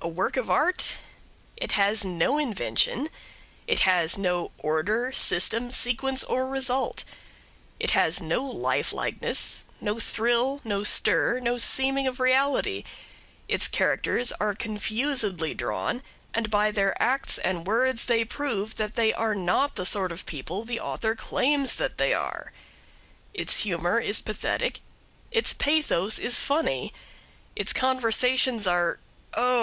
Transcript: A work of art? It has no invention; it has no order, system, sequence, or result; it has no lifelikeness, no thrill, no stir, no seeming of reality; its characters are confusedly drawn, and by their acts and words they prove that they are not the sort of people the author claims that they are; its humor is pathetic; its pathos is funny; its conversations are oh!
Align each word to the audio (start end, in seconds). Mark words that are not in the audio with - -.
A 0.00 0.10
work 0.10 0.38
of 0.38 0.48
art? 0.50 0.96
It 1.58 1.72
has 1.72 2.02
no 2.02 2.38
invention; 2.38 3.10
it 3.66 3.80
has 3.80 4.16
no 4.16 4.52
order, 4.56 5.12
system, 5.12 5.70
sequence, 5.70 6.24
or 6.24 6.48
result; 6.48 7.04
it 7.78 7.90
has 7.90 8.18
no 8.22 8.42
lifelikeness, 8.42 9.64
no 9.82 9.98
thrill, 9.98 10.62
no 10.64 10.82
stir, 10.82 11.40
no 11.40 11.58
seeming 11.58 12.06
of 12.06 12.20
reality; 12.20 12.84
its 13.48 13.68
characters 13.68 14.32
are 14.40 14.54
confusedly 14.54 15.52
drawn, 15.52 16.02
and 16.32 16.48
by 16.50 16.70
their 16.70 16.94
acts 17.02 17.36
and 17.36 17.66
words 17.66 18.06
they 18.06 18.24
prove 18.24 18.76
that 18.76 18.94
they 18.94 19.12
are 19.12 19.34
not 19.34 19.74
the 19.76 19.84
sort 19.84 20.10
of 20.12 20.24
people 20.24 20.64
the 20.64 20.80
author 20.80 21.14
claims 21.14 21.74
that 21.74 21.98
they 21.98 22.14
are; 22.14 22.52
its 23.34 23.58
humor 23.58 23.98
is 24.00 24.20
pathetic; 24.20 24.80
its 25.32 25.52
pathos 25.52 26.18
is 26.18 26.38
funny; 26.38 26.94
its 27.54 27.74
conversations 27.74 28.66
are 28.66 29.00
oh! 29.34 29.56